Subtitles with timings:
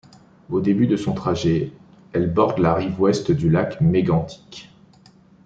[0.49, 1.71] Au début de son trajet,
[2.13, 4.71] elle borde la rive ouest du Lac Mégantic.